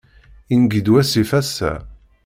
[0.53, 1.73] Ingi-d wasif ass-a.